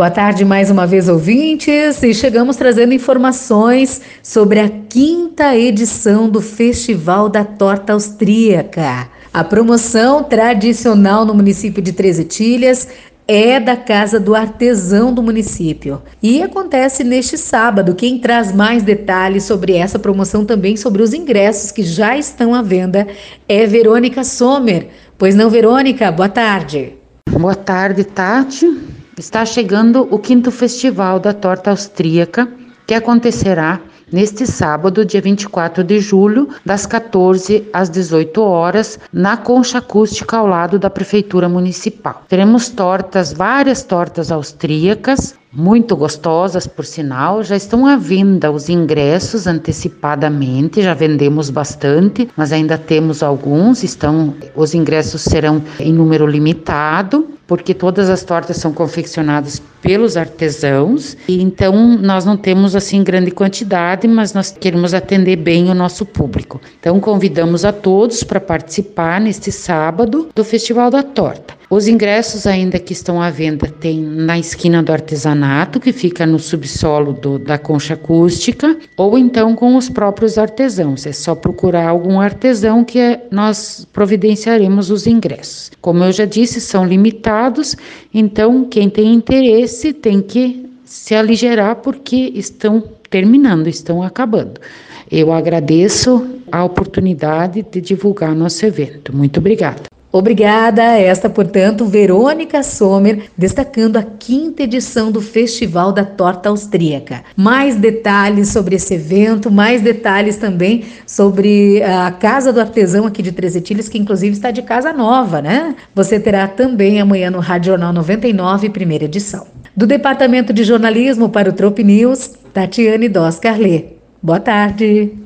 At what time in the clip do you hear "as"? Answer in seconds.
58.08-58.22